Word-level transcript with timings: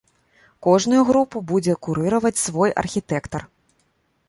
Кожную 0.67 1.01
групу 1.09 1.37
будзе 1.51 1.75
курыраваць 1.87 2.41
свой 2.47 2.75
архітэктар. 2.85 3.41